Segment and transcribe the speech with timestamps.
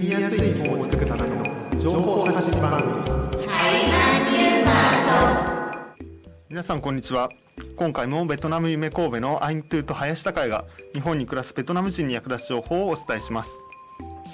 [0.00, 1.44] 住みやすい日本を作るための
[1.78, 3.46] 情報発信番組
[6.48, 7.30] 皆さんこんにちは
[7.76, 10.64] 今回もベトナム夢神戸のアイントゥーと林高が
[10.94, 13.50] 日本に暮らすベトナム人に役立つ情報をお伝えします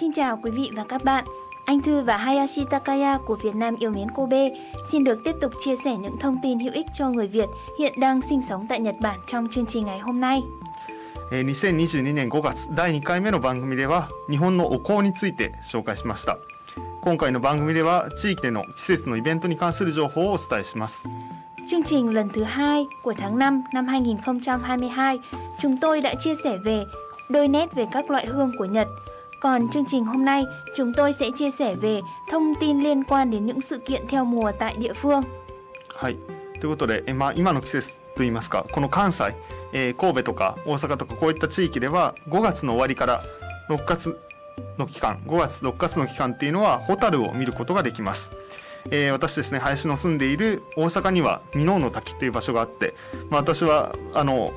[0.00, 1.24] Xin chào quý vị và các bạn.
[1.64, 4.50] Anh Thư và Hayashi Takaya của Việt Nam yêu mến Kobe
[4.92, 7.48] xin được tiếp tục chia sẻ những thông tin hữu ích cho người Việt
[7.78, 10.42] hiện đang sinh sống tại Nhật Bản trong chương trình ngày hôm nay.
[11.31, 16.37] えー2022年5月第2回目の番組では日本のお香について紹介しました
[17.01, 21.07] 今回の番組では地域での季節のイベントに関する情報をお伝えします
[21.67, 25.19] Chương trình lần thứ hai của tháng 5 năm 2022,
[25.59, 26.85] chúng tôi đã chia sẻ về
[27.29, 28.87] đôi nét về các loại hương của Nhật.
[29.41, 30.43] Còn chương trình hôm nay,
[30.75, 34.25] chúng tôi sẽ chia sẻ về thông tin liên quan đến những sự kiện theo
[34.25, 35.23] mùa tại địa phương.
[35.89, 36.17] はい
[36.59, 39.35] ということで、えーまあ、今の季節といいますかこの関西、
[39.71, 43.23] えー神戸とか大阪とかこういった地域では5月の終わりから
[43.69, 44.19] 6月
[44.77, 48.31] の期間5月6月の期間っていうのはホタルを見ることができます、
[48.89, 52.95] えー私ですね林の住んでいる大阪には箕面の滝という場所があって、
[53.29, 54.51] まあ、私はあの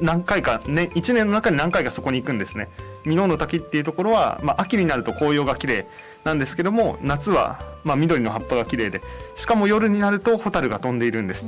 [0.00, 2.68] 何回か、ね、1年の中に何回かそこに行くんですね。
[3.04, 5.86] 箕面の滝っていうところは、まあ、秋になると紅葉が綺麗
[6.24, 9.02] なんですけども夏は、まあ、緑の葉っぱが綺麗で
[9.36, 11.46] しかも夜になるとホタルが飛んでいるんです、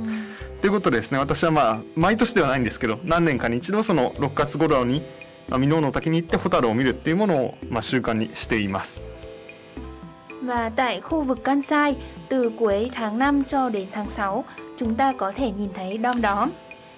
[0.61, 5.03] ということでですね私はまあ毎年ではないんですけど何年かに一度その6月頃に
[5.47, 9.01] まあ箕面の滝に行ってホタルを見るっていうものを、まあ、習慣にしています。
[10.43, 11.95] Và tại khu vực Kansai,
[12.29, 14.43] từ cuối tháng 5 cho đến tháng 6,
[14.77, 16.49] chúng ta có thể nhìn thấy đom đóm.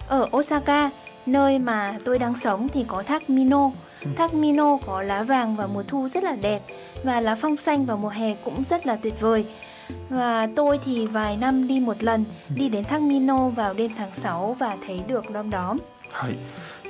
[0.08, 0.90] Ở Osaka,
[1.29, 3.70] nơi mà tôi đang sống thì có thác Mino.
[4.17, 6.61] Thác Mino có lá vàng vào mùa thu rất là đẹp
[7.03, 9.47] và lá phong xanh vào mùa hè cũng rất là tuyệt vời.
[10.09, 14.15] Và tôi thì vài năm đi một lần, đi đến thác Mino vào đêm tháng
[14.15, 15.79] 6 và thấy được đom đóm.
[16.15, 16.37] はい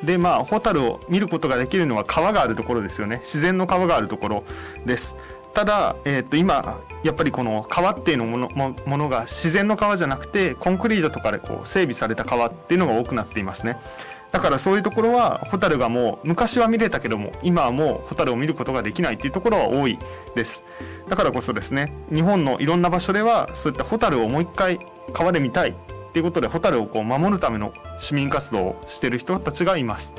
[0.05, 4.44] でまあホタルを見ることができるのは川があるところですよね自然の川があるところ
[4.84, 5.17] です
[5.55, 13.79] ただ、えー、と今やっぱりこの川っていうのものもものが自然の川じゃなくてコンクリートとかでこう整備された川っていうのが多くなっていますね
[14.32, 19.98] だからそういうところはホタルがもう昔は見れたけども今はもうホタルを見ることができないっていうところは多い
[20.36, 20.62] です
[21.10, 24.80] だからこそですね日本のいろんな場所ではそういったホタルをもう一回
[25.14, 30.14] 川で見たいっていうことでホタルをこう守るための市民活動をしている人たちがいます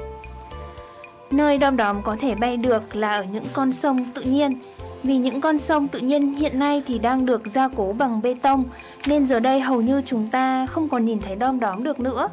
[1.31, 4.59] Nơi đom đóm có thể bay được là ở những con sông tự nhiên.
[5.03, 8.35] Vì những con sông tự nhiên hiện nay thì đang được gia cố bằng bê
[8.43, 8.65] tông,
[9.07, 12.29] nên giờ đây hầu như chúng ta không còn nhìn thấy đom đóm được nữa.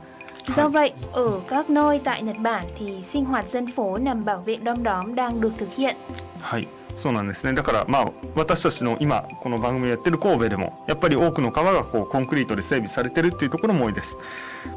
[0.55, 4.43] Do vậy, ở các nơi tại Nhật Bản thì sinh hoạt dân phố nhằm bảo
[4.45, 5.95] vệ đom đóm đang được thực hiện.
[6.41, 7.53] はいそうなんですね。
[7.53, 14.17] だからまあ私たちの今この番組をやってる神戸でもやっぱり多くの川がこうコンクリートで整備されてるっていうところも多いです、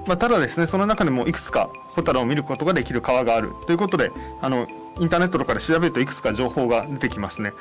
[0.07, 3.53] まあ、ただですねその中でもいくつかホタルを見ることができる川がある。
[3.67, 4.11] ということで
[4.43, 4.67] あの
[4.99, 7.53] インターネットとかで調べるといくつか情報が出てきますね。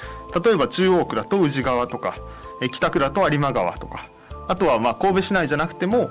[0.43, 2.15] 例えば中央区だと宇治川とか
[2.61, 4.07] え北区だと有馬川とか。
[4.49, 6.09] あとはまあ神戸市内じゃなくても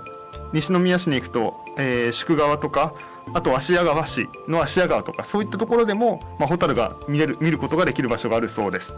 [0.53, 2.94] 西宮市に行くと、えー宿川とか
[3.34, 8.94] あと芦屋川市の芦屋川とかそういったところでも、まあ、ホタルが見れる見ることができる場所があるそうです。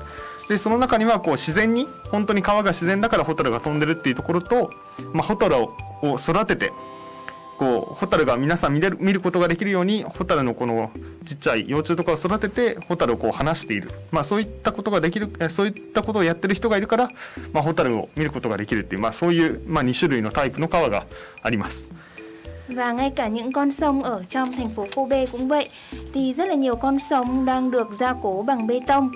[0.48, 4.70] でその中にはこう自然に本当に川が自然だからホタルが飛んでるっていうところと、
[5.12, 6.72] まあ、ホタルをを育てて
[7.60, 10.90] こうホタルが皆さん見れる見ることができるようにホタルのこの
[11.26, 17.10] ちっちゃい幼虫とかを育ててホタルをこう離している、まあ、そういったことができるそういったことをやってる人がいるから、
[17.52, 21.06] まあ、ホタルを見ることができるっていう、まあ、そういう、まあ、2種類のタイプの川が
[21.42, 21.90] あります。
[22.70, 25.68] Và ngay cả những con sông ở trong thành phố Kobe cũng vậy.
[26.14, 29.10] Thì rất là nhiều con sông đang được gia cố bằng bê tông.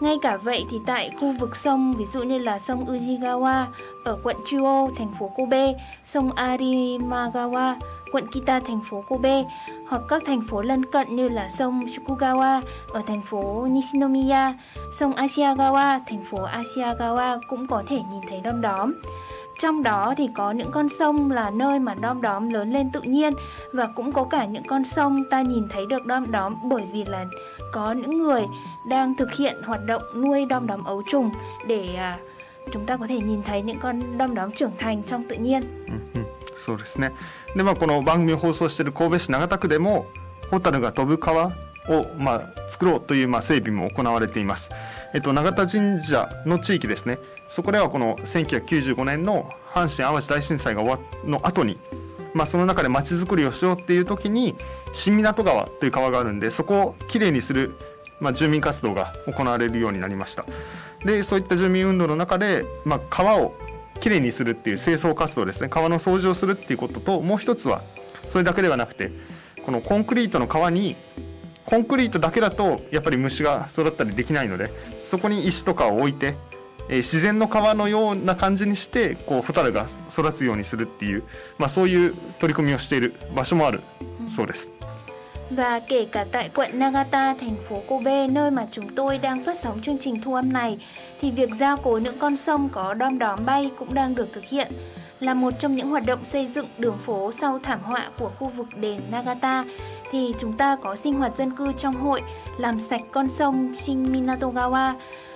[0.00, 3.64] Ngay cả vậy thì tại khu vực sông ví dụ như là sông Ujigawa
[4.04, 7.74] ở quận Chuo, thành phố Kobe Sông Arimagawa,
[8.12, 9.44] quận Kita, thành phố Kobe
[9.88, 14.54] Hoặc các thành phố lân cận như là sông Shukugawa ở thành phố Nishinomiya
[14.98, 18.94] Sông Ashiagawa, thành phố Ashiagawa cũng có thể nhìn thấy đom đóm.
[19.58, 23.00] Trong đó thì có những con sông là nơi mà đom đóm lớn lên tự
[23.00, 23.32] nhiên
[23.72, 27.04] và cũng có cả những con sông ta nhìn thấy được đom đóm bởi vì
[27.04, 27.24] là
[27.71, 28.45] có những người
[28.85, 31.31] đang thực hiện hoạt động nuôi đom đóm ấu trùng
[31.67, 32.17] để à,
[32.71, 35.63] chúng ta có thể nhìn thấy những con đom đóm trưởng thành trong tự nhiên.
[35.87, 36.27] うんうん、
[36.57, 37.11] そうですね。
[37.55, 40.05] で、まあ、この番組を放送している神戸市長田区でも、
[40.51, 41.47] ホタルが飛ぶ川
[41.89, 44.69] を、まあ、作ろうという、まあ、整備も行われています。
[45.13, 47.19] えっと、永田神社の地域ですね。
[47.49, 51.79] そこではこの1995年の阪神・淡路大震災が終わっの後に、
[52.34, 54.56] まあ、その中で街づくりをしようっていう時に、
[54.92, 57.76] 新港川という川があるんで、そこをきれいにする、
[58.20, 60.44] まあ、住民活動が行われるようになりました。
[61.04, 63.54] で、そういった住民運動の中で、まあ、川を
[64.00, 67.82] きれいにするっていう清掃活動ですね川の掃除をするっていうことともう一つは
[68.26, 69.10] それだけではなくて
[69.64, 70.96] このコンクリートの川に
[71.66, 74.72] コンクリートだけだとやっぱり虫が育ったりできないので
[75.04, 76.34] そこに石とかを置いて、
[76.89, 81.23] えー自然の川のような感じにしてこうホタルが育つようにするっていう、
[81.57, 83.81] まあ、そういう取り組みをしている場所もある
[84.29, 84.69] そうです。
[85.55, 89.59] Và kể cả tại quận Nagata, thành phố Kobe, nơi mà chúng tôi đang phát
[89.59, 90.77] sóng chương trình thu âm này,
[91.21, 94.43] thì việc gia cố những con sông có đom đóm bay cũng đang được thực
[94.45, 94.71] hiện.
[95.20, 98.48] Là một trong những hoạt động xây dựng đường phố sau thảm họa của khu
[98.48, 99.64] vực đền Nagata,
[100.10, 102.22] thì chúng ta có sinh hoạt dân cư trong hội
[102.58, 104.94] làm sạch con sông Shinminatogawa.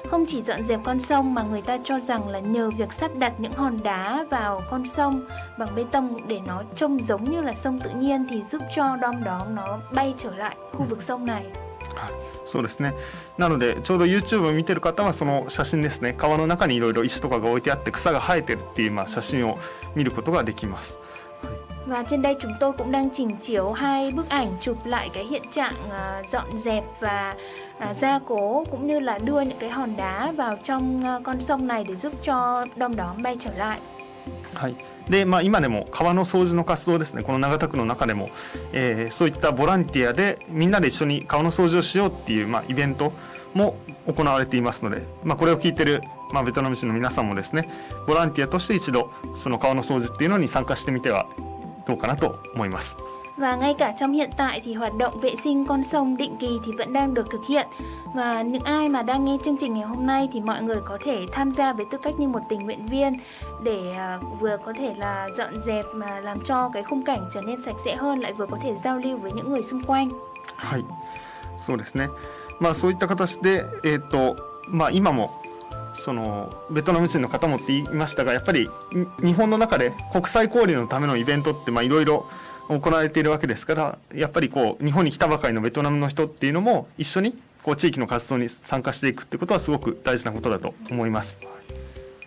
[0.08, 3.10] Không chỉ dọn dẹp con sông mà người ta cho rằng là nhờ việc sắp
[3.14, 5.26] đặt những hòn đá vào con sông
[5.58, 8.96] bằng bê tông để nó trông giống như là sông tự nhiên thì giúp cho
[8.96, 11.44] đom đóm nó bay trở lại khu vực sông này.
[12.46, 12.94] そうですね
[13.38, 19.58] なのでちょうど YouTube を見てる方はその写真ですね川の中にいろいろ石とかが置いてあって草が生えてるっていうまあ写真を
[19.94, 20.98] 見ることができます
[21.86, 25.24] Và trên đây chúng tôi cũng đang chỉnh chiếu hai bức ảnh chụp lại cái
[25.24, 25.74] hiện trạng
[26.28, 27.34] dọn dẹp và
[27.96, 31.84] gia cố cũng như là đưa những cái hòn đá vào trong con sông này
[31.84, 33.80] để giúp cho đom đóm bay trở lại.
[34.54, 34.76] はい
[35.08, 38.30] でまあ、今でも川の掃除の活動ですねこの長田区の中でも、
[38.72, 43.12] えーそういったボランティアでみんなで一緒に川の掃除をしようっていう、まあ、イベント
[43.52, 43.76] も
[44.06, 46.02] 行われていますので、まあ、これを聞いてる、
[46.32, 47.68] まあ、ベトナム人の皆さんもですね
[48.06, 51.26] ボランティアとして一度その川の掃除っていうのに参加してみては
[51.86, 52.96] どうかなと思います。
[53.37, 56.71] Và ngay cả trong hiện tại thì hoạt động vệ sinh con sông định kỳ thì
[56.77, 57.67] vẫn đang được thực hiện.
[58.13, 60.97] Và những ai mà đang nghe chương trình ngày hôm nay thì mọi người có
[61.03, 63.13] thể tham gia với tư cách như một tình nguyện viên
[63.63, 67.41] để à, vừa có thể là dọn dẹp mà làm cho cái khung cảnh trở
[67.41, 70.09] nên sạch sẽ hơn lại vừa có thể giao lưu với những người xung quanh.
[70.55, 70.85] はい、
[71.59, 72.09] そうですね。
[72.59, 74.35] まあそういった形で、えっ、と、
[74.67, 75.29] まあ今も。
[75.97, 82.25] そのベトナム人の方もって言いましたがやっぱりに日本の中で国際交流のためのイベントってまあいろいろ
[82.68, 91.38] 行われているわけですからやっぱりこう日本に来たばかりのベトナムの人っていうのも一緒にこう地域の活動に参加していくってことはすごく大事なことだと思います。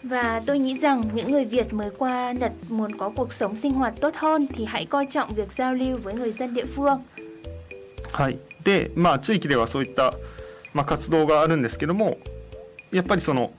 [0.07, 3.73] Và tôi nghĩ rằng những người Việt mới qua Nhật muốn có cuộc sống sinh
[3.73, 6.99] hoạt tốt hơn thì hãy coi trọng việc giao lưu với người dân địa phương.
[8.11, 10.13] はい、でまあ地域ではそういった、
[10.73, 12.17] まあ、活動があるんですけども
[12.91, 13.51] やっぱりその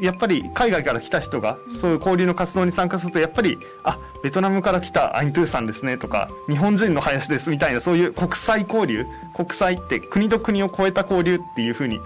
[0.00, 12.02] やっぱり海外から来た人がそういう交流の活動に参加するとやっぱりあベトナムから来たアイントゥーさんですねとか日本人の林ですみたいなそういう国際交流国際って国と国を超えた交流っていうふうに、ま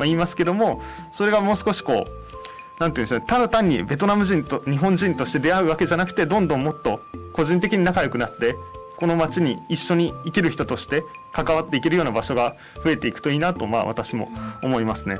[0.00, 0.82] あ、言いますけども
[1.12, 7.00] それがもう少しこうなんていうんでしょうねただ単にベトナム人と日本人として出会うわけじゃなくてどんどんもっと
[7.32, 8.56] 個人的に仲良くなって
[8.96, 12.54] この街に一緒に生きる人として関わっていけるような場所が
[12.84, 14.28] 増えていくといいなとまあ私も
[14.62, 15.18] 思いますね。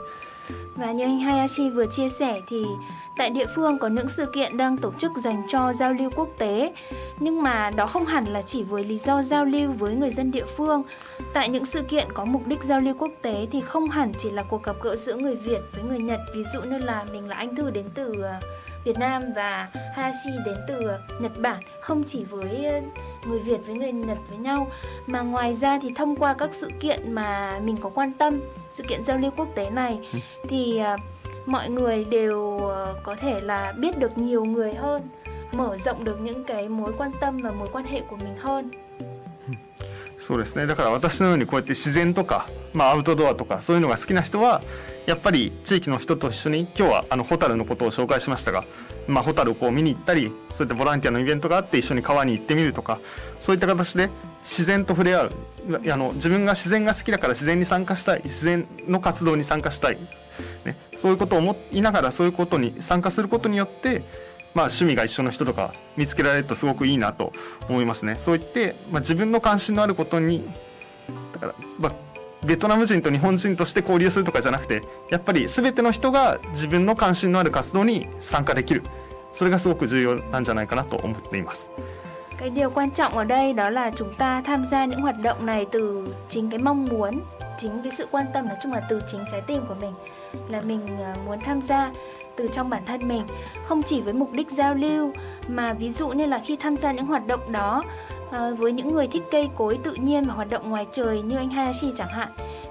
[0.76, 2.64] Và như anh Hayashi vừa chia sẻ thì
[3.16, 6.28] tại địa phương có những sự kiện đang tổ chức dành cho giao lưu quốc
[6.38, 6.74] tế
[7.20, 10.30] nhưng mà đó không hẳn là chỉ với lý do giao lưu với người dân
[10.30, 10.82] địa phương.
[11.32, 14.30] Tại những sự kiện có mục đích giao lưu quốc tế thì không hẳn chỉ
[14.30, 16.20] là cuộc gặp gỡ giữa người Việt với người Nhật.
[16.34, 18.40] Ví dụ như là mình là anh Thư đến từ ờ,
[18.84, 22.80] Việt Nam và Hayashi đến từ ờ, Nhật Bản không chỉ với ờ,
[23.26, 24.70] người Việt với người Nhật với nhau
[25.06, 28.40] mà ngoài ra thì thông qua các sự kiện mà mình có quan tâm
[28.72, 29.98] sự kiện giao lưu quốc tế này
[30.48, 30.96] thì à,
[31.46, 35.02] mọi người đều ờ, có thể là biết được nhiều người hơn
[35.52, 38.70] mở rộng được những cái mối quan tâm và mối quan hệ của mình hơn
[40.26, 40.66] そうですね。
[40.66, 44.62] だから私のようにこうやって自然とか、まあ、アウトドアとかそういうのが好きな人は
[45.04, 48.64] やっぱり地域の人と一緒に今日はあのホタルのことを紹介しましたが、
[49.06, 53.00] まあ、ホタルをこう見に行ったりそういったボランティアのイベントがあって一緒に川に行ってみるとか
[53.42, 54.08] そういった形で
[54.44, 55.32] 自然と触れ合う。
[55.90, 58.22] あの自分が自然が好きだから自然に参加したい。
[58.24, 59.98] 自然の活動に参加したい、
[60.64, 64.02] ね、そういうことを思いながらそういうことに参加することによって
[64.54, 67.32] まあ、趣味が一緒の人とか見つけられるとすごくいいなと
[67.68, 68.16] 思いますね。
[68.18, 70.48] そう言って、まあ、自分の関心のあることに
[71.32, 71.92] だから、まあ、
[72.46, 78.82] ベトナム人と日本人として交流するとかじゃなくてやっぱり全ての人が自分の関心のある活動に参加できる
[79.32, 81.70] それがすごく重要なんじゃないかなと思っています。
[82.38, 85.66] cái điều quan trọng ở đây đó là chúng ta tham gia những hoạt động này
[85.72, 87.22] từ chính cái mong muốn
[87.58, 89.94] chính cái sự quan tâm nói chung là từ chính trái tim của mình
[90.48, 91.92] là mình muốn tham gia
[92.36, 93.22] từ trong bản thân mình
[93.64, 95.12] không chỉ với mục đích giao lưu
[95.48, 97.84] mà ví dụ như là khi tham gia những hoạt động đó
[98.30, 101.36] à, với những người thích cây cối tự nhiên và hoạt động ngoài trời như
[101.36, 102.28] anh Hayashi chẳng hạn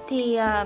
[0.07, 0.65] thì à,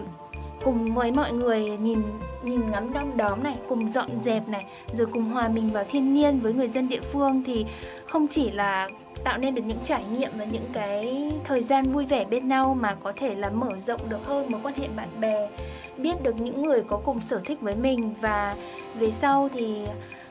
[0.63, 2.01] cùng với mọi người nhìn
[2.43, 6.13] nhìn ngắm đom đóm này cùng dọn dẹp này rồi cùng hòa mình vào thiên
[6.13, 7.65] nhiên với người dân địa phương thì
[8.05, 8.89] không chỉ là
[9.26, 12.76] tạo nên được những trải nghiệm và những cái thời gian vui vẻ bên nhau
[12.80, 15.48] mà có thể là mở rộng được hơn mối quan hệ bạn bè
[15.96, 18.56] biết được những người có cùng sở thích với mình và
[18.98, 19.76] về sau thì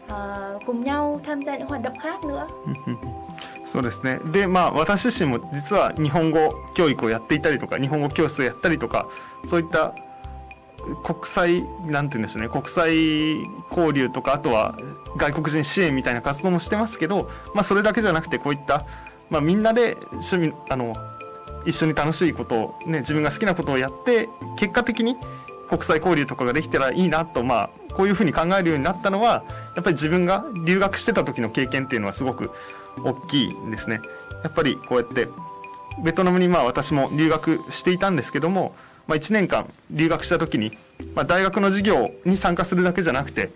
[0.06, 2.48] uh, cùng nhau tham gia những hoạt động khác nữa.
[3.72, 9.08] そうですねでまあ私自身も実は日本語教育をやっていたりとか日本語教室をやったりとか
[9.50, 9.96] そういった
[11.03, 14.77] 国際なんて言うんでしょうね国際交流とかあとは
[15.17, 18.87] 外国人支援みたいな活動もしてますけど、まあ、それだけじゃなくてこういった、
[19.31, 20.95] まあ、みんなで趣味あの
[21.65, 25.17] 一緒に楽しいことを、ね、自分が好きなことをやって結果的に
[25.69, 32.51] 国際交流とかができたらいいなと、まあ、こういうふうに考えるようになったのはやっぱり自分が留学してた時の経験っていうのはすごく
[33.03, 34.01] 大きいんですね。
[34.45, 35.29] やっぱりこうやって
[36.03, 38.75] ベトナムにまあ私も留学していたんですけども、
[39.07, 40.77] まあ、1年間留学した時に、
[41.15, 43.51] まあ、大学の授業に参加するだけじゃなくて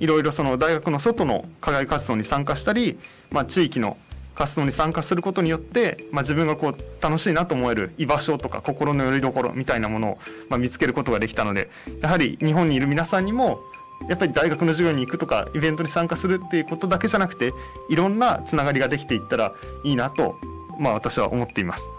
[0.00, 2.98] いろいろその大学の外の課外活動に参加したり、
[3.30, 3.96] まあ、地域の
[4.34, 10.18] 活動に参加することによって、まあ、自分がこう楽しいなと思える居場所とか心の拠り所みたいなものを、
[10.50, 11.70] まあ、見つけることができたので
[12.02, 13.60] やはり日本にいる皆さんにも
[14.08, 17.52] やっぱり大学の授業に行くとかイベントに参加するっていうことだけじゃなくて
[17.88, 20.38] いろんなつながりができていったらいいなと、
[20.78, 21.90] まあ、私は思っています。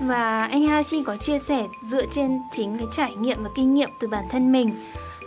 [0.00, 3.90] Và anh Hashi có chia sẻ dựa trên chính cái trải nghiệm và kinh nghiệm
[3.98, 4.74] từ bản thân mình.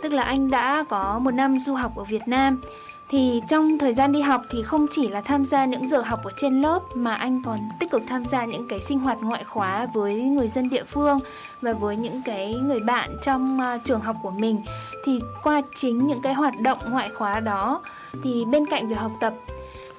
[0.02, 2.60] Tức là anh đã có một năm du học ở Việt Nam.
[3.08, 6.20] Thì trong thời gian đi học thì không chỉ là tham gia những giờ học
[6.24, 9.44] ở trên lớp mà anh còn tích cực tham gia những cái sinh hoạt ngoại
[9.44, 11.18] khóa với người dân địa phương
[11.62, 14.62] và với những cái người bạn trong uh, trường học của mình.
[15.04, 17.82] Thì qua chính những cái hoạt động ngoại khóa đó
[18.22, 19.34] thì bên cạnh việc học tập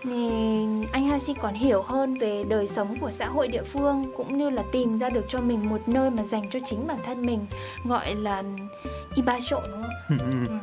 [0.03, 0.29] thì
[0.93, 4.51] anh Hashi còn hiểu hơn về đời sống của xã hội địa phương cũng như
[4.51, 7.47] là tìm ra được cho mình một nơi mà dành cho chính bản thân mình
[7.85, 8.43] gọi là
[9.15, 10.19] ibasho đúng không?
[10.19, 10.59] ừ.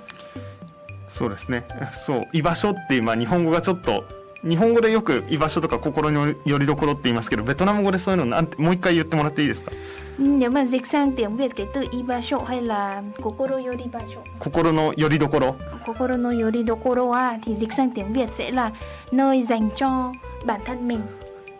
[1.14, 1.64] そうですね
[2.08, 4.04] そう居場所っていう、まあ、日本語がちょっと
[4.44, 9.72] 日本語でよく居場所とか心の拠り所って言いますけどベトナム語でそういうのなんてもう一回言ってもらっていいですか
[10.19, 15.57] Nếu mà dịch sang tiếng Việt cái từ ibasho hay là kokoro yoribasho 心の拠り所。
[15.87, 18.71] kokoro no yoridokoro à, thì dịch sang tiếng Việt sẽ là
[19.13, 20.13] nơi dành cho
[20.45, 21.01] bản thân mình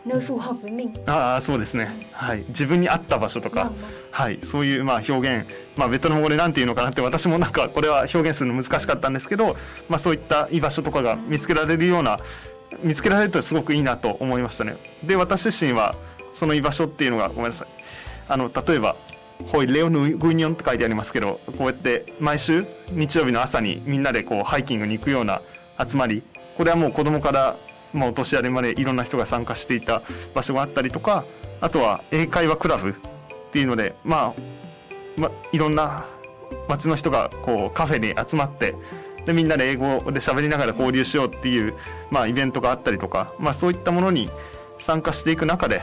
[0.05, 1.89] nơi phù hợp với mình ああそうですね。
[2.13, 2.45] はい。
[2.49, 3.71] 自分に合った場所とか、
[4.11, 4.39] はい。
[4.43, 5.47] そういうまあ表現。
[5.77, 9.57] まあベトナム語でなんていうのかなって私もなんかこれは表現するの難しかったんですけど
[9.89, 12.19] まあそういった居場所とかが見つけられるような
[12.83, 14.77] 見つけられるとすごくいいなと思いましたね。
[15.05, 15.95] で私自身は
[16.33, 17.78] その居場所っていうのがごめんなさい
[18.29, 18.97] あの例えば
[19.53, 25.43] ホイレオヌグイニョンって書いてありますけどこうやって毎週日曜日の朝にみんなでこうハイキングに行くような
[25.79, 26.23] 集まり
[26.57, 27.57] これはもう子供から
[27.93, 30.03] まあ、お年寄りまでいろんな人が参加していた
[30.35, 31.25] 場所があったりとか
[31.61, 32.95] あとは英会話クラブっ
[33.53, 36.07] ていうので、まあ、まあ、いろんな
[36.69, 38.75] 街の人がこうカフェに集まって
[39.27, 41.75] でみんなで英語で喋りながら交流しようっていう、
[42.11, 44.31] まあ、イベントがあったりとか、まあ、そういったものに
[44.79, 45.83] 参加していく中で、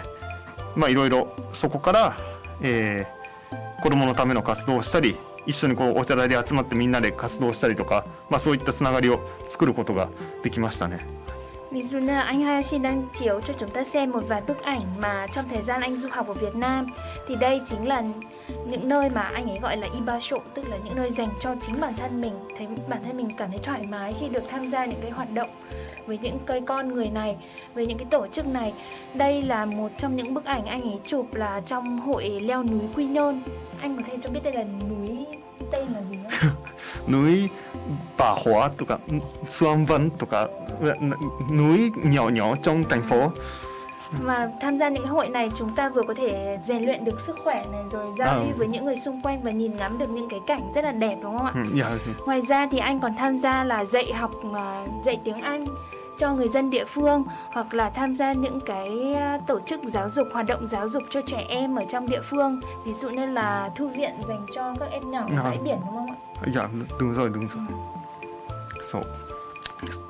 [0.75, 2.17] まあ、いろいろそこから、
[2.61, 9.19] えー、子どものための活動をしたり一緒にこうお寺で集まってみんなで活動したりとか、まあ、そういったつながりを
[9.49, 10.09] 作ることが
[10.43, 11.05] できましたね。
[11.71, 15.27] Ví dụ như anh Hayashi đang chiếu cho chúng ta xem một vài bức ảnh mà
[15.27, 16.87] trong thời gian anh du học ở Việt Nam,
[17.27, 18.03] thì đây chính là
[18.67, 21.79] những nơi mà anh ấy gọi là ibasho, tức là những nơi dành cho chính
[21.81, 24.85] bản thân mình, thấy bản thân mình cảm thấy thoải mái khi được tham gia
[24.85, 25.49] những cái hoạt động
[26.05, 27.37] với những cây con người này,
[27.73, 28.73] với những cái tổ chức này
[29.13, 32.81] đây là một trong những bức ảnh anh ấy chụp là trong hội leo núi
[32.95, 33.41] quy nhơn
[33.81, 35.25] anh có thể cho biết đây là núi
[35.71, 36.49] tên là gì không?
[37.07, 37.49] Núi
[38.17, 38.97] bà hóa to cả
[39.47, 40.47] xuân vân to cả
[40.81, 40.95] ờ,
[41.51, 43.31] núi nhỏ nhỏ trong thành phố
[44.21, 47.37] mà tham gia những hội này chúng ta vừa có thể rèn luyện được sức
[47.43, 48.37] khỏe này rồi giao à.
[48.37, 48.57] lưu à.
[48.57, 51.17] với những người xung quanh và nhìn ngắm được những cái cảnh rất là đẹp
[51.21, 51.53] đúng không ạ?
[51.75, 51.91] Yeah.
[52.25, 55.65] Ngoài ra thì anh còn tham gia là dạy học ờ, dạy tiếng Anh
[56.18, 60.10] cho người dân địa phương hoặc là tham gia những cái à, tổ chức giáo
[60.10, 63.26] dục hoạt động giáo dục cho trẻ em ở trong địa phương ví dụ như
[63.26, 66.16] là thư viện dành cho các em nhỏ ở bãi biển đúng không ạ?
[66.46, 67.58] いや、どうぞどうぞ。
[68.90, 69.02] そう。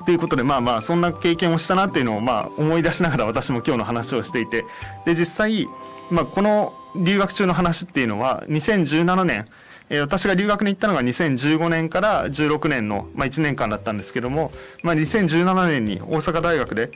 [0.03, 4.65] っていうことでまあまあそんな経験をしたなっていうのをまあ思い出しながら私も今日の話をしていて
[5.05, 5.67] で実際
[6.09, 9.45] まあこの留学中の話っていうのは2017年
[9.88, 14.52] えー、私が留学に行ったのが2015年から16年の、まあ、1年間だったんですけども、
[14.82, 16.90] まあ、2017年に大阪大学で、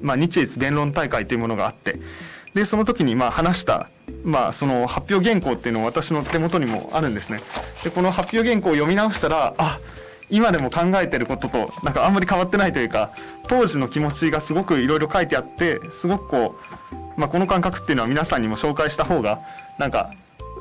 [0.00, 1.98] まあ、日越弁論大会というものがあって
[2.54, 3.90] でその時にまあ話した、
[4.24, 7.40] まあ、その発表原稿っていうのを私の手元にもあるんですね。
[7.84, 9.78] でこの発表原稿を読み直したらあ
[10.30, 13.12] 今でも考えてることとなんかあんまり変わってないというか
[13.46, 16.58] 当時の気持ちがすごくいろいろ書いてあってすごくこ
[17.16, 19.40] う、まあ、この感覚っていうのは皆さんにも紹介した方が
[19.78, 20.10] なんか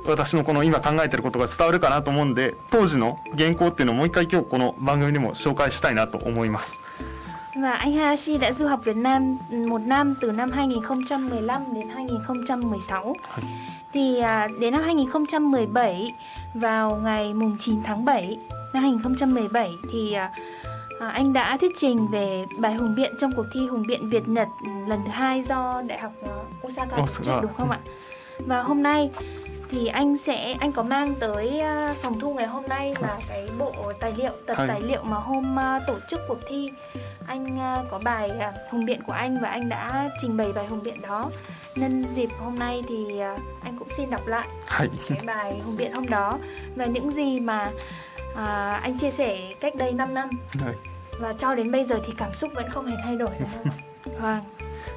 [0.06, 6.78] 私のこの今考えてることが伝わるかなと思うんで当時の原稿っていうのをもう一回今日この番組でも紹介したいなと思います。
[7.56, 13.14] Và anh Hashi đã du học Việt Nam một năm từ năm 2015 đến 2016.
[13.92, 16.14] Thì à, đến năm 2017
[16.54, 18.38] vào ngày mùng 9 tháng 7
[18.72, 20.30] năm 2017 thì à,
[21.00, 24.28] À, anh đã thuyết trình về bài hùng biện trong cuộc thi hùng biện Việt
[24.28, 24.48] Nhật
[24.88, 27.78] lần thứ hai do Đại học uh, Osaka tổ chức đúng không ạ?
[28.38, 29.10] Và hôm nay
[29.74, 33.48] thì anh sẽ anh có mang tới uh, phòng thu ngày hôm nay là cái
[33.58, 36.70] bộ tài liệu tập tài liệu mà hôm uh, tổ chức cuộc thi
[37.26, 40.66] anh uh, có bài uh, hùng biện của anh và anh đã trình bày bài
[40.66, 41.30] hùng biện đó
[41.74, 44.48] nhân dịp hôm nay thì uh, anh cũng xin đọc lại
[45.08, 46.38] cái bài hùng biện hôm đó
[46.76, 47.72] và những gì mà
[48.34, 50.28] à, anh chia sẻ cách đây 5 năm
[51.18, 53.72] và cho đến bây giờ thì cảm xúc vẫn không hề thay đổi đúng không
[53.72, 53.74] ạ?
[54.20, 54.40] vâng.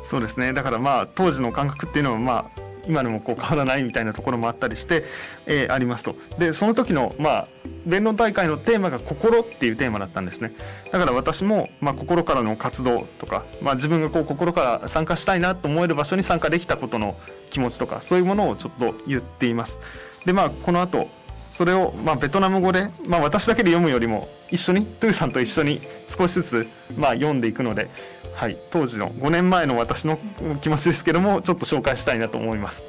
[0.04, 0.54] そうですね。
[0.54, 5.05] だからまあ当時の感覚っていうのはまあ 今でもこう変わらないみたいなところもあったりして、
[5.47, 6.17] えー、ありますと。
[6.39, 7.49] でその時のまあ
[7.87, 10.53] 弁論大会のテーマが心っていうテーマだったんですね。
[10.91, 17.17] だから私もまあ心からの活動とか、まあ自分がこう心から参加したいなと思える場所に参加できたことの
[17.51, 19.79] 気持ちとかそういうものをちょっと言っています。
[20.25, 21.09] でまあこの後
[21.51, 27.89] それを、まあ、ベトナム語で、まあ、私だけで読むよりも一緒にトゥーさんと一緒に少しずつ、まあ、読んでいくので、
[28.38, 30.18] はい、当時の5年前の私の
[30.62, 32.84] 気持ちですけどもちょっと紹介したいなと思います。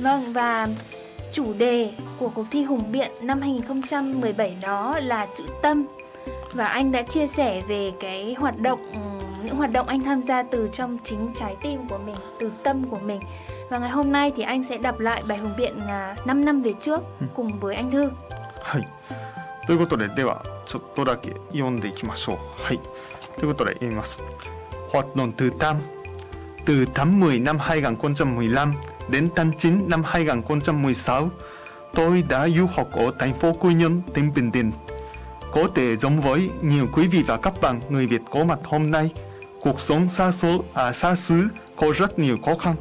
[0.00, 0.68] Vâng và
[1.32, 5.86] chủ đề của cuộc thi Hùng Biện năm 2017 đó là chữ tâm
[6.52, 8.80] và anh đã chia sẻ về cái hoạt động
[9.44, 12.90] những hoạt động anh tham gia từ trong chính trái tim của mình, từ tâm
[12.90, 13.20] của mình
[13.70, 15.80] và ngày hôm nay thì anh sẽ đọc lại bài hùng biện
[16.24, 17.00] 5 năm về trước
[17.34, 18.10] cùng với anh Thư.
[18.62, 18.88] はい。
[19.66, 22.38] ということで、ではちょっとだけ読んでいきましょう。
[22.62, 22.80] はい。
[23.36, 24.20] ということで読みます。
[24.91, 25.75] Hoạt động từ Tam
[26.65, 28.73] Từ tháng 10 năm 2015
[29.09, 31.29] đến tháng 9 năm 2016,
[31.93, 34.71] tôi đã du học ở thành phố Quy Nhơn, tỉnh Bình Định.
[35.51, 38.91] Có thể giống với nhiều quý vị và các bạn người Việt có mặt hôm
[38.91, 39.13] nay,
[39.61, 42.75] cuộc sống xa số à xa xứ có rất nhiều khó khăn.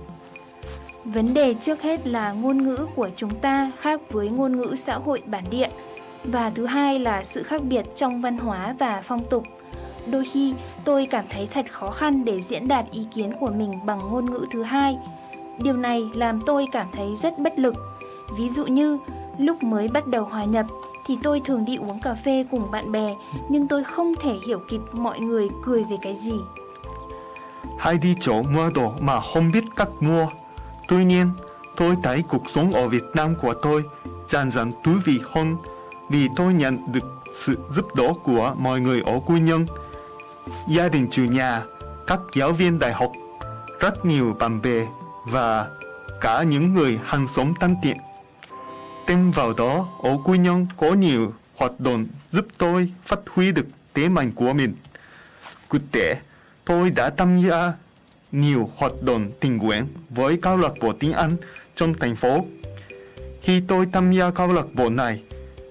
[1.04, 4.94] Vấn đề trước hết là ngôn ngữ của chúng ta khác với ngôn ngữ xã
[4.94, 5.68] hội bản địa
[6.24, 9.44] và thứ hai là sự khác biệt trong văn hóa và phong tục.
[10.06, 10.54] Đôi khi
[10.84, 14.30] tôi cảm thấy thật khó khăn để diễn đạt ý kiến của mình bằng ngôn
[14.30, 14.98] ngữ thứ hai.
[15.58, 17.74] Điều này làm tôi cảm thấy rất bất lực.
[18.38, 18.98] Ví dụ như
[19.38, 20.66] lúc mới bắt đầu hòa nhập
[21.06, 23.14] thì tôi thường đi uống cà phê cùng bạn bè
[23.48, 26.34] nhưng tôi không thể hiểu kịp mọi người cười về cái gì.
[27.78, 30.26] Hay đi chỗ mua đồ mà không biết cách mua
[30.90, 31.30] Tuy nhiên,
[31.76, 33.84] tôi thấy cuộc sống ở Việt Nam của tôi
[34.28, 35.56] dần dần thú vị hơn
[36.08, 37.04] vì tôi nhận được
[37.44, 39.66] sự giúp đỡ của mọi người ở Quy Nhơn,
[40.68, 41.62] gia đình chủ nhà,
[42.06, 43.12] các giáo viên đại học,
[43.80, 44.86] rất nhiều bạn bè
[45.26, 45.68] và
[46.20, 47.96] cả những người hàng xóm thân thiện.
[49.06, 53.66] Thêm vào đó, ở Quy Nhơn có nhiều hoạt động giúp tôi phát huy được
[53.94, 54.74] thế mạnh của mình.
[55.68, 56.14] Cụ thể,
[56.64, 57.72] tôi đã tham gia
[58.32, 61.36] nhiều hoạt động tình nguyện với câu lạc bộ tiếng Anh
[61.76, 62.44] trong thành phố.
[63.42, 65.22] Khi tôi tham gia câu lạc bộ này,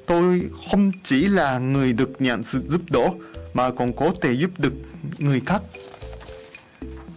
[0.05, 3.10] tôi không chỉ là người được nhận sự giúp đỡ
[3.53, 4.73] mà còn có thể giúp được
[5.17, 5.62] người khác.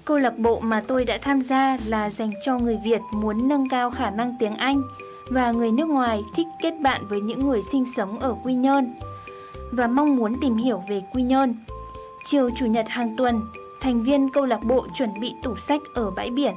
[0.05, 3.69] Câu lạc bộ mà tôi đã tham gia là dành cho người Việt muốn nâng
[3.69, 4.83] cao khả năng tiếng Anh
[5.31, 8.95] và người nước ngoài thích kết bạn với những người sinh sống ở Quy Nhơn
[9.73, 11.55] và mong muốn tìm hiểu về Quy Nhơn.
[12.25, 13.41] Chiều chủ nhật hàng tuần,
[13.81, 16.55] thành viên câu lạc bộ chuẩn bị tủ sách ở bãi biển.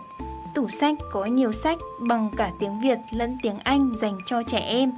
[0.54, 4.60] Tủ sách có nhiều sách bằng cả tiếng Việt lẫn tiếng Anh dành cho trẻ
[4.60, 4.92] em.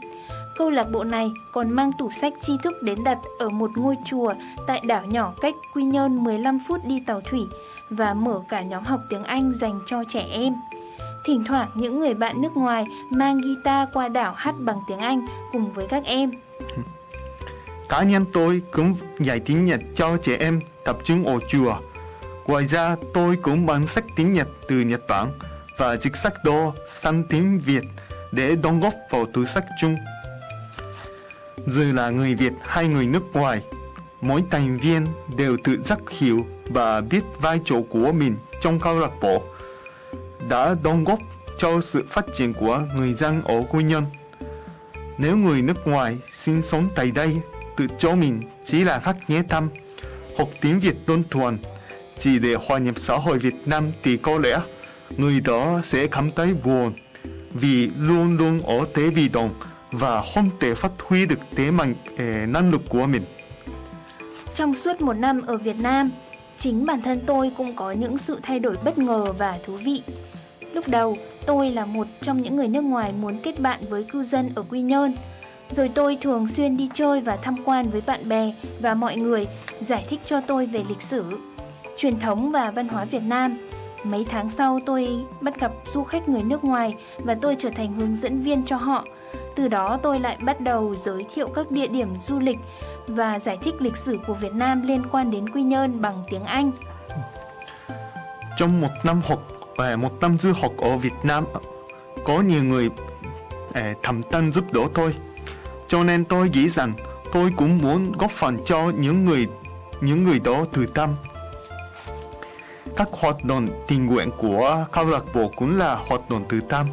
[0.58, 3.96] Câu lạc bộ này còn mang tủ sách tri thức đến đặt ở một ngôi
[4.06, 4.34] chùa
[4.68, 7.48] tại đảo nhỏ cách Quy Nhơn 15 phút đi tàu thủy
[7.90, 10.54] và mở cả nhóm học tiếng Anh dành cho trẻ em.
[11.26, 15.26] Thỉnh thoảng những người bạn nước ngoài mang guitar qua đảo hát bằng tiếng Anh
[15.52, 16.32] cùng với các em.
[17.90, 21.76] Cá nhân tôi cũng dạy tiếng Nhật cho trẻ em tập trung ở chùa.
[22.46, 25.32] Ngoài ra, tôi cũng bán sách tiếng Nhật từ Nhật Bản
[25.78, 27.84] và dịch sách đo sang tiếng Việt
[28.32, 29.96] để đóng góp vào túi sách chung.
[31.68, 33.62] Dù là người Việt hay người nước ngoài,
[34.22, 35.06] mỗi thành viên
[35.38, 39.44] đều tự giác hiểu và biết vai trò của mình trong câu lạc bộ,
[40.50, 41.20] đã đóng góp
[41.58, 44.04] cho sự phát triển của người dân ở Quy Nhơn.
[45.18, 47.38] Nếu người nước ngoài sinh sống tại đây
[47.78, 49.70] tự cho mình chỉ là khách ghé thăm,
[50.38, 51.58] học tiếng Việt đơn thuần
[52.20, 54.60] chỉ để hòa nhập xã hội Việt Nam thì có lẽ
[55.18, 56.94] người đó sẽ cảm thấy buồn
[57.54, 59.54] vì luôn luôn ở thế bị động
[59.92, 63.24] và không thể phát huy được thế mạnh eh, năng lực của mình.
[64.56, 66.12] Trong suốt một năm ở Việt Nam,
[66.58, 70.02] chính bản thân tôi cũng có những sự thay đổi bất ngờ và thú vị.
[70.74, 74.24] Lúc đầu, tôi là một trong những người nước ngoài muốn kết bạn với cư
[74.24, 75.16] dân ở Quy Nhơn.
[75.72, 79.48] Rồi tôi thường xuyên đi chơi và tham quan với bạn bè và mọi người,
[79.82, 81.24] giải thích cho tôi về lịch sử,
[81.98, 83.58] truyền thống và văn hóa Việt Nam.
[84.04, 85.10] Mấy tháng sau tôi
[85.42, 88.78] bắt gặp du khách người nước ngoài và tôi trở thành hướng dẫn viên cho
[88.78, 89.06] họ.
[89.58, 92.58] Từ đó tôi lại bắt đầu giới thiệu các địa điểm du lịch
[93.08, 96.44] và giải thích lịch sử của Việt Nam liên quan đến Quy Nhơn bằng tiếng
[96.44, 96.72] Anh.
[98.58, 101.46] Trong một năm học và một năm du học ở Việt Nam,
[102.26, 102.90] có nhiều người
[103.74, 105.16] à, thầm tâm giúp đỡ tôi.
[105.88, 106.94] Cho nên tôi nghĩ rằng
[107.34, 109.48] tôi cũng muốn góp phần cho những người
[110.02, 111.10] những người đó từ tâm.
[112.96, 116.88] Các hoạt động tình nguyện của câu lạc bộ cũng là hoạt động từ tâm.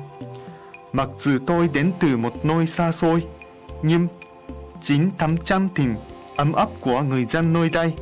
[0.94, 3.26] Mặc dù tôi đến từ một nơi xa xôi,
[3.82, 4.08] nhưng
[4.82, 5.94] chính thắm chân tình
[6.36, 7.94] ấm áp của người dân nơi đây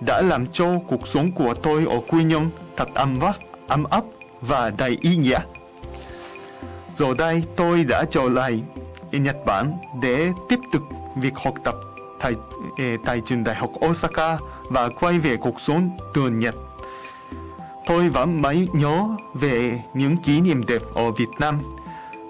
[0.00, 3.34] đã làm cho cuộc sống của tôi ở Quy Nhơn thật ấm áp,
[3.68, 4.04] ấm áp
[4.40, 5.40] và đầy ý nghĩa.
[6.96, 8.62] Giờ đây tôi đã trở lại
[9.12, 9.72] Nhật Bản
[10.02, 10.82] để tiếp tục
[11.16, 11.74] việc học tập
[12.20, 12.32] tại,
[12.78, 16.54] ờ, tại trường đại học Osaka và quay về cuộc sống thường nhật.
[17.86, 21.58] Tôi vẫn mãi nhớ về những kỷ niệm đẹp ở Việt Nam.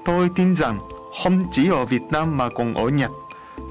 [0.08, 0.80] Tôi tin rằng
[1.22, 3.10] không chỉ ở Việt Nam mà còn ở Nhật,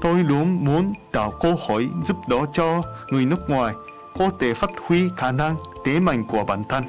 [0.00, 3.74] tôi luôn muốn tạo cơ hội giúp đỡ cho người nước ngoài
[4.18, 6.84] có thể phát huy khả năng thế mạnh của bản thân。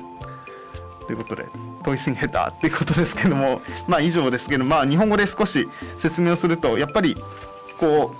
[1.07, 1.45] ということで
[1.83, 7.15] 問いすぎ下手っていうことですけどもまあ以上ですけどまあ日本語で少し説明をするとやっぱり
[7.79, 8.13] こ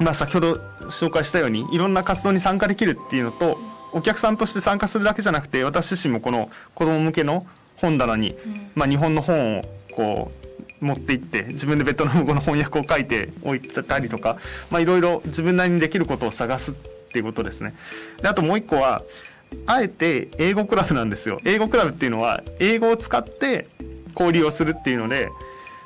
[0.00, 0.54] うまあ先ほど
[0.88, 3.58] 紹介したようにいろんな活動に参加できるっていうのと
[3.92, 8.34] お客さんとして参加するだけじゃなくて私自身もこの子供向けの本棚に、
[8.74, 10.43] まあ、日本の本をこう
[10.80, 14.36] 持って行って自分でベトナム語の翻訳を書いておいたりとか
[14.70, 16.74] まあいろいろ自分なりにできることを探すっ
[17.12, 17.74] ていうことですね。
[18.20, 19.02] であともう一個は
[19.66, 21.40] あえて英語クラブなんですよ。
[21.44, 23.68] 英語クラブっていうのは英語を使って
[24.14, 25.30] 交流をするっていうので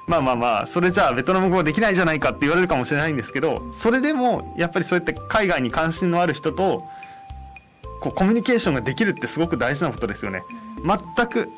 [0.07, 6.85] まあまあまあそれじゃあベトナム語できないじゃないかって言われるかもしれないんですけどそれでもやっぱりそうやって海外に関心のある人と
[8.01, 10.43] こうコミュニケーションができるってすごく大事なことですよね。
[10.85, 11.51] 全く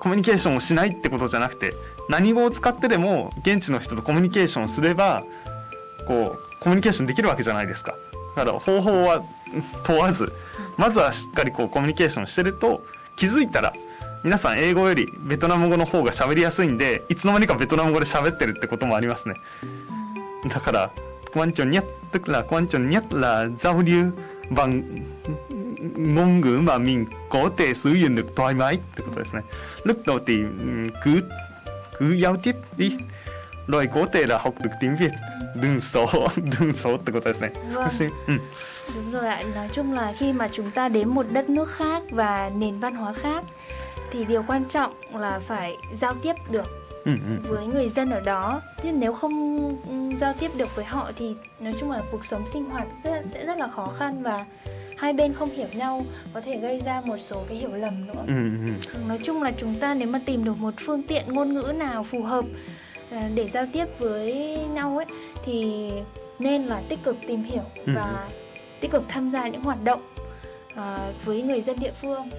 [0.00, 1.74] コミュニケーションをしないってことじゃなくて
[2.08, 5.24] 何語を使ってでも現地の人とコミュニケーションすれば
[6.06, 7.96] こうコミュニケーションできるわけじゃないですか。
[8.36, 9.22] だから方法は
[9.84, 10.32] 問わず
[10.76, 12.84] まずはしっかりこうコミュニケーションしてると
[13.16, 13.72] 気づいたら
[14.24, 19.36] 皆さん英語よりベトナム語の方が喋りやすいんでいつの間にかベトナム語で喋ってるってこともありますね。
[20.48, 20.90] だから
[21.34, 24.12] quan trọng nhất tức là quan trọng nhất là giao lưu
[24.50, 24.82] bằng
[25.96, 29.42] ngôn ngữ mà mình có thể sử dụng được thoải mái ってことですね。
[29.84, 30.44] lúc đầu thì
[31.02, 31.22] cứ
[31.98, 32.96] cứ giao tiếp đi.
[33.66, 35.10] Rồi có thể là học được tiếng Việt.
[35.54, 36.06] Đừng số,
[36.60, 37.50] đừng số từ cái này.
[37.72, 37.88] Vâng.
[38.26, 38.34] ừ.
[38.94, 39.42] đúng rồi ạ.
[39.54, 42.94] Nói chung là khi mà chúng ta đến một đất nước khác và nền văn
[42.94, 43.44] hóa khác
[44.10, 46.66] thì điều quan trọng là phải giao tiếp được
[47.04, 47.48] ừ, ừ.
[47.48, 48.62] với người dân ở đó.
[48.82, 52.44] Chứ nếu không ừ, giao tiếp được với họ thì nói chung là cuộc sống
[52.52, 54.44] sinh hoạt rất, sẽ rất là khó khăn và
[54.97, 58.23] hai bên không hiểu nhau có thể gây ra một số cái hiểu lầm nữa
[58.27, 61.73] うんうん nói chung là chúng ta nếu mà tìm được một phương tiện ngôn ngữ
[61.75, 62.45] nào phù hợp
[63.11, 65.05] à, để giao tiếp với nhau ấy
[65.45, 65.89] thì
[66.39, 68.29] nên là tích cực tìm hiểu và
[68.81, 70.01] tích cực tham gia những hoạt động
[70.75, 72.29] à, với người dân địa phương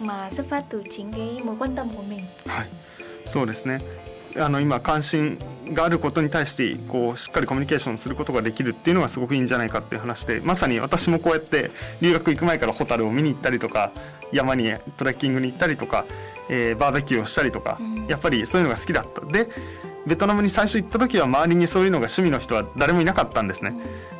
[0.00, 2.68] mà xuất phát từ chính cái mối quan tâm của mình はい、
[3.26, 3.78] そうですね。
[4.37, 5.39] あの今関心
[5.73, 11.71] があることに対してこうしっかりコミュニケーションすることができるっていうのがすごくいいんじゃないかっていう話でまさに私もこうやって
[12.01, 13.91] 留学行く前からホタルを見に行ったりとか
[14.31, 16.05] 山にトレッキングに行ったりとか、
[16.49, 19.21] えーバーベキューをしたりとか、やっぱりそういうのが好きだった。
[19.25, 19.47] で
[20.05, 23.73] ベトナムに最初行った時は周りにそういうのが趣味の人は誰もいなかったんですね。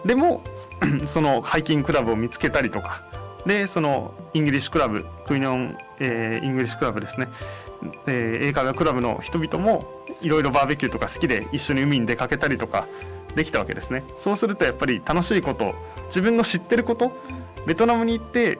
[0.06, 0.41] でも
[1.06, 3.04] そのハイキングクラブを見つけたりとか
[3.45, 7.28] でそのイングリッシュクラブクイノン、えーイングリッシュクラブですね、
[8.08, 9.86] えー英会話クラブの人々も
[10.21, 12.88] いろいろバーベキューとか好きで一緒に海に出かけたりとか
[13.36, 15.74] できたわけですねそうするとやっぱり楽しいこと
[16.08, 17.12] 自分の知ってること
[17.65, 18.60] ベトナムに行って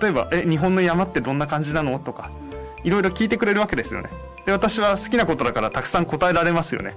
[0.00, 2.30] 例えば「え日本の山ってどんな感じなの?」とか
[2.82, 4.10] いろいろ聞いてくれるわけですよね
[4.46, 6.96] で私は好きなことだからたくさん答えられますよね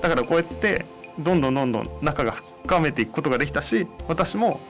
[0.00, 0.86] だからこうやって
[1.18, 4.60] どんどんどんどん仲が深めていくことができたし私も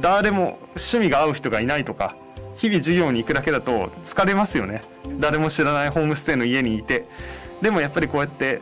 [0.00, 2.16] 誰も趣味が合う人がいないとか
[2.56, 4.82] 日々授業に行くだけだと疲れますよね。
[5.18, 7.06] 誰も知らないホームステイの家にいて。
[7.62, 8.60] でもやっぱりこうやって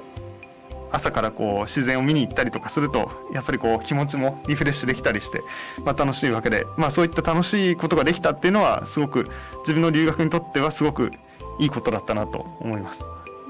[0.92, 5.40] 朝からこう自然を見に行ったりとかするとやっぱりこう気持ちもリフレッシュできたりして、
[5.84, 9.28] まあ、楽しいわけで、まあ、そういった楽しいことができたっていうのはすごく
[9.60, 11.10] 自分の留学にとってはすごく
[11.58, 13.04] いいことだったなと思います。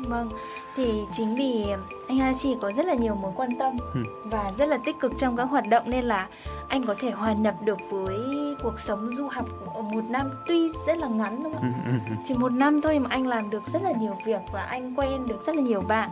[0.08, 0.28] Vâng,
[0.76, 1.66] thì chính vì
[2.08, 4.00] anh Hai Chi có rất là nhiều mối quan tâm ừ.
[4.24, 6.28] và rất là tích cực trong các hoạt động nên là
[6.68, 8.18] anh có thể hòa nhập được với
[8.62, 11.72] cuộc sống du học ở một năm tuy rất là ngắn đúng không?
[11.84, 14.40] Ừ, ừ, ừ, Chỉ một năm thôi mà anh làm được rất là nhiều việc
[14.52, 16.10] và anh quen được rất là nhiều bạn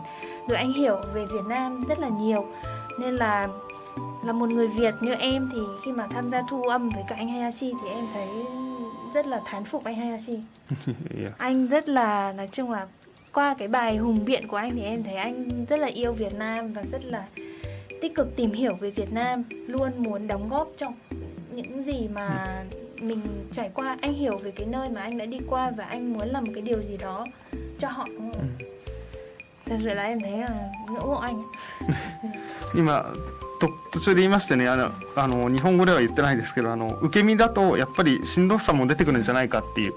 [0.49, 2.47] rồi anh hiểu về Việt Nam rất là nhiều
[2.99, 3.49] nên là
[4.25, 7.17] là một người Việt như em thì khi mà tham gia thu âm với cả
[7.19, 8.29] anh Hayashi thì em thấy
[9.15, 10.33] rất là thán phục anh Hayashi.
[10.35, 10.97] yeah.
[11.23, 11.29] Dạ.
[11.39, 12.87] Anh rất là nói chung là
[13.34, 16.34] qua cái bài hùng biện của anh thì em thấy anh rất là yêu Việt
[16.34, 17.26] Nam và rất là
[18.02, 20.94] tích cực tìm hiểu về Việt Nam luôn muốn đóng góp trong
[21.52, 22.64] những gì mà
[23.02, 23.22] mình
[23.52, 26.28] trải qua anh hiểu về cái nơi mà anh đã đi qua và anh muốn
[26.28, 27.26] làm một cái điều gì đó
[27.80, 28.50] cho họ đúng không?
[28.60, 28.66] Ừ.
[29.66, 31.44] Thật sự là em thấy là ngưỡng mộ anh.
[32.74, 33.06] 今
[33.60, 39.94] と途中で言いましてねあのあの日本語では言ってないですけどあの受け身だとやっぱりしんどさも出てくるんじゃないかっていう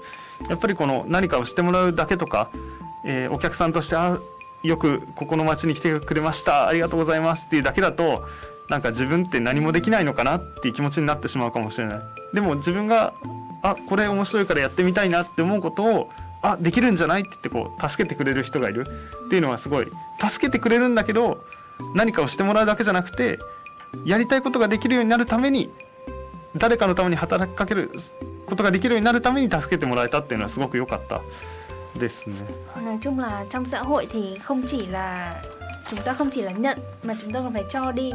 [0.49, 2.49] やっぱりこの何かをしてもらうだけとか、
[3.04, 4.18] えーお客さんとしてあ
[4.62, 6.68] よくここの町に来てくれました。
[6.68, 8.26] ありがとうございますっていうだけだと
[8.68, 12.02] なんか自分って何もできないのかなっていう気持ちになってしまうかもしれない。
[12.32, 13.12] でも自分が
[13.62, 16.10] あこれ面白いからやってみたいなって思うことを
[16.42, 18.86] あできるんじゃないって言ってこう助けてくれる人がいる。
[19.26, 19.88] っていうのはすごい
[20.20, 21.44] 助けてくれるんだけど
[21.94, 23.38] 何かをしてもらうだけじゃなくて
[24.06, 25.70] やりたいことができるようになるために
[26.56, 27.90] 誰かのために働きかける
[28.46, 31.20] ことができるようになるために助けてもらえたっていうのはすごく良かった。
[31.99, 32.35] ですね。
[32.85, 35.41] Nói chung là trong xã hội thì không chỉ là
[35.89, 38.11] chúng ta không chỉ là nhận mà chúng ta còn phải cho đi.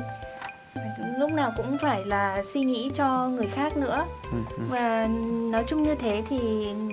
[1.18, 4.04] Lúc nào cũng phải là suy nghĩ cho người khác nữa.
[4.32, 5.06] うんうん Và
[5.50, 6.38] nói chung như thế thì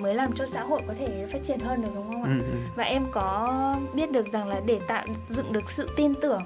[0.00, 2.26] mới làm cho xã hội có thể phát triển hơn được đúng không ạ?
[2.26, 6.42] うんうん Và em có biết được rằng là để tạo dựng được sự tin tưởng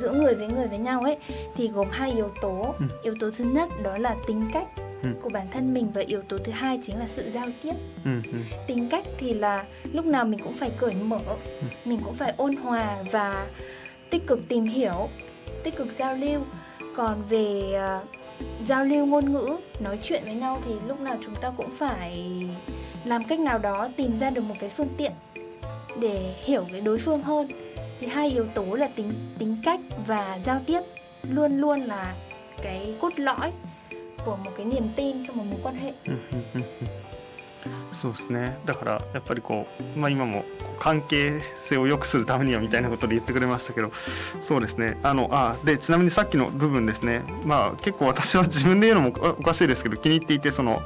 [0.00, 1.16] giữa người với người với nhau ấy
[1.56, 2.74] thì gồm hai yếu tố.
[2.78, 2.86] Ừ.
[3.02, 4.66] Yếu tố thứ nhất đó là tính cách
[5.05, 5.19] Ừ.
[5.21, 7.73] của bản thân mình và yếu tố thứ hai chính là sự giao tiếp.
[8.05, 8.37] Ừ, ừ.
[8.67, 11.19] Tính cách thì là lúc nào mình cũng phải cởi mở
[11.85, 13.47] mình cũng phải ôn hòa và
[14.09, 15.09] tích cực tìm hiểu
[15.63, 16.41] tích cực giao lưu.
[16.95, 17.99] Còn về à,
[18.67, 22.43] giao lưu ngôn ngữ nói chuyện với nhau thì lúc nào chúng ta cũng phải
[23.05, 25.11] làm cách nào đó tìm ra được một cái phương tiện
[26.01, 27.47] để hiểu cái đối phương hơn.
[27.99, 30.79] Thì hai yếu tố là tính tính cách và giao tiếp
[31.29, 32.15] luôn luôn là
[32.61, 33.51] cái cốt lõi.
[37.93, 40.45] そうですねだからやっぱりこう、まあ、今も
[40.79, 43.91] 関係性をよくするためにはみたいなことで言ってくれましたけど。
[44.41, 44.99] そうですね。
[45.03, 50.81] あのあでちなみにさっきの部分ですね、まあ、結構私は自分で言うのもおかしいですけど気に入っていてその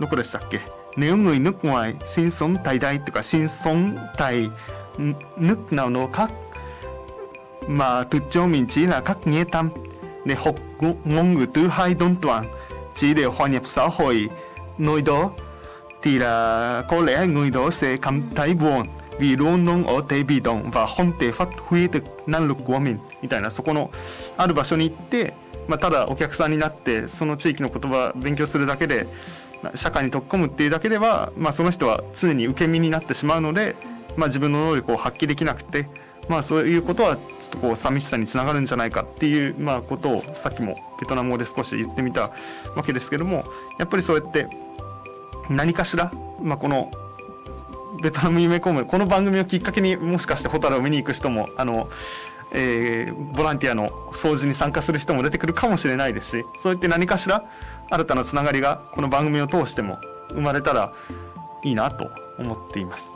[0.00, 0.60] どこでしたっけ
[0.96, 4.50] 「ネウムイヌクマイ新存体大」とか「新存体
[5.38, 6.34] ヌクナウノカク
[7.68, 9.72] マトゥチョウミンチーナカクニエタン」
[10.26, 12.48] で「ホッグモングトゥハイドントワン」
[12.94, 14.28] chỉ để hòa nhập xã hội
[14.78, 15.30] nơi đó
[16.02, 18.86] thì là có lẽ người đó sẽ cảm thấy buồn
[19.18, 22.56] vì luôn luôn ở thế bị động và không thể phát huy được năng lực
[22.64, 23.90] của mình みたいなそこの
[24.36, 25.34] ある場所に行って、
[25.68, 29.06] まあ、ただお客さんになってその地域の言葉勉強するだけで
[29.74, 33.76] 社会に溶け込むっていうだけでは、まあ、その人は常に受け身になってしまうので、
[34.16, 35.88] まあ、自分の能力を発揮できなくて、
[36.28, 42.30] まあ、そういうことはちょっとこう寂しさにつながるんじゃないかっていう、まあ、ことをさっきもベトナム語で少し言ってみた
[42.76, 43.44] わけですけども
[43.78, 44.48] やっぱりそうやって
[45.50, 46.90] 何かしら、まあ、この
[48.02, 51.88] ベトナム夢コムこの番組をきっかけにもしかしてホタルを見に行く人もあの、
[52.52, 57.44] えーボランティアの掃除に参加する人も出てくるかもしれないですしそうやって何かしら
[57.90, 59.98] 新たなつながりがこの番組を通しても
[60.30, 60.92] 生まれたら
[61.64, 63.12] いいなと思っています。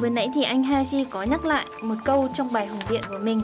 [0.00, 3.18] Vừa nãy thì anh Haji có nhắc lại một câu trong bài hùng biện của
[3.18, 3.40] mình.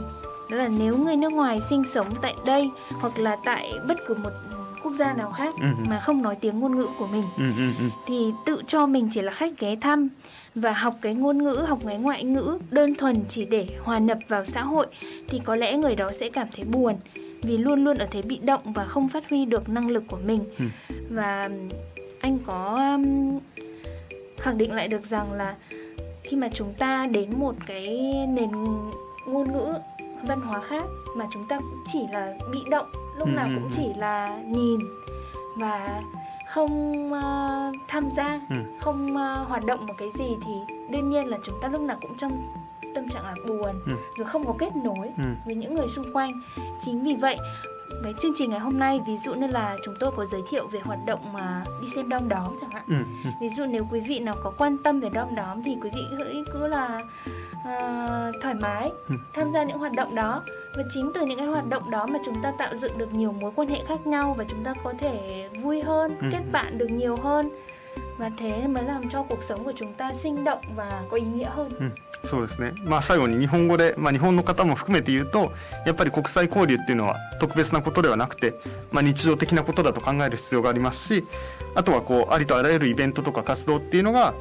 [0.49, 4.15] Đó là nếu người nước ngoài sinh sống tại đây hoặc là tại bất cứ
[4.15, 4.31] một
[4.83, 5.67] quốc gia nào khác ừ.
[5.89, 9.21] mà không nói tiếng ngôn ngữ của mình ừ, ừ, thì tự cho mình chỉ
[9.21, 10.09] là khách ghé thăm
[10.55, 14.17] và học cái ngôn ngữ học cái ngoại ngữ đơn thuần chỉ để hòa nhập
[14.27, 14.87] vào xã hội
[15.27, 16.95] thì có lẽ người đó sẽ cảm thấy buồn
[17.43, 20.19] vì luôn luôn ở thế bị động và không phát huy được năng lực của
[20.25, 20.43] mình.
[21.09, 21.49] Và
[22.19, 23.39] anh có um,
[24.37, 25.55] khẳng định lại được rằng là
[26.23, 27.87] khi mà chúng ta đến một cái
[28.29, 28.49] nền
[29.27, 29.73] ngôn ngữ
[30.23, 30.83] văn hóa khác
[31.15, 33.69] mà chúng ta cũng chỉ là bị động lúc Ừ, nào ừ, cũng ừ.
[33.71, 34.79] chỉ là nhìn
[35.57, 36.01] và
[36.49, 38.55] không ờ, tham gia Ừ.
[38.79, 41.97] không ờ, hoạt động một cái gì thì đương nhiên là chúng ta lúc nào
[42.01, 42.31] cũng trong
[42.95, 43.93] tâm trạng là buồn Ừ.
[44.17, 45.23] rồi không có kết nối Ừ.
[45.45, 46.41] với những người xung quanh
[46.81, 47.37] chính vì vậy
[48.01, 50.67] với chương trình ngày hôm nay ví dụ như là chúng tôi có giới thiệu
[50.67, 52.95] về hoạt động mà đi xem đom đóm chẳng hạn ừ.
[53.23, 53.29] ừ.
[53.41, 56.01] ví dụ nếu quý vị nào có quan tâm về đom đóm thì quý vị
[56.17, 57.01] hãy cứ là
[57.53, 59.15] uh, thoải mái ừ.
[59.33, 60.43] tham gia những hoạt động đó
[60.77, 63.31] và chính từ những cái hoạt động đó mà chúng ta tạo dựng được nhiều
[63.31, 66.27] mối quan hệ khác nhau và chúng ta có thể vui hơn ừ.
[66.31, 66.51] kết ừ.
[66.51, 67.49] bạn được nhiều hơn
[68.18, 71.22] và thế mới làm cho cuộc sống của chúng ta sinh động và có ý
[71.22, 71.70] nghĩa hơn
[72.24, 75.52] そうですね、まあ、最後に日本語で、まあ、日本の方も含めて言うと
[75.86, 78.54] やっぱり国際交流っていうのは特別なことではなくて、
[78.90, 81.24] まあ、日常的なことだと考える必要がありますし
[81.76, 84.34] あとはこうありとあらゆるイベントとか活動っていうのが、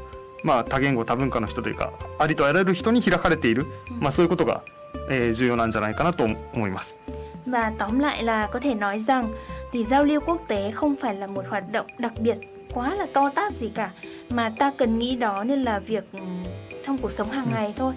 [0.43, 3.67] まあ、多言語多文化の人というかありとあらゆる人に開かれている、
[3.99, 4.63] まあ、そういうことが、
[5.09, 6.97] えー重要なんじゃないかなと思います。
[7.45, 9.33] và tóm lại là có thể nói rằng
[9.71, 12.37] thì giao lưu quốc tế không phải là một hoạt động đặc biệt
[12.73, 13.91] quá là to tát gì cả
[14.29, 16.19] mà ta cần nghĩ đó nên là việc ừ,
[16.85, 17.51] trong cuộc sống hàng Ừ.
[17.53, 17.93] ngày thôi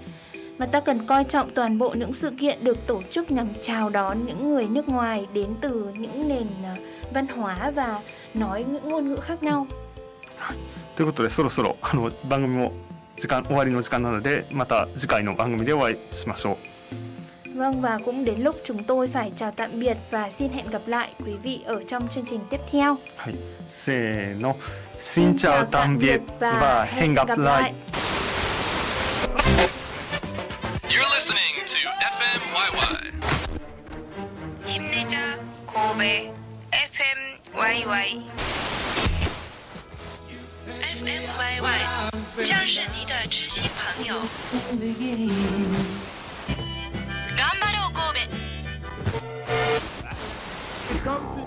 [0.59, 3.90] mà ta cần coi trọng toàn bộ những sự kiện được tổ chức nhằm chào
[3.90, 6.75] đón những người nước ngoài đến từ những nền ờ,
[7.14, 8.01] văn hóa và
[8.35, 9.66] nói những ngôn ngữ khác nhau
[10.96, 12.73] ということでそろそろあの番組も
[13.18, 16.57] 時間終わりの時間なのでまた次回の番組でお会いしましょう
[17.55, 20.83] Vâng và cũng đến lúc chúng tôi phải chào tạm biệt và xin hẹn gặp
[20.87, 22.96] lại quý vị ở trong chương trình tiếp theo.
[23.16, 23.35] はい
[23.85, 24.55] せーの
[24.99, 27.73] Xin chào tạm biệt và hẹn gặp lại
[30.88, 33.11] You're listening to FMYY.
[34.66, 36.33] 힘내자 고베
[36.70, 37.18] FM
[37.55, 38.20] YY
[40.70, 44.20] FM YY 将是你的知心朋友。
[44.79, 46.04] begin.
[51.06, 51.46] something.